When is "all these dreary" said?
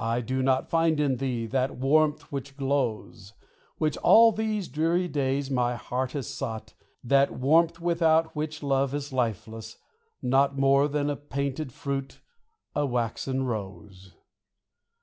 3.98-5.08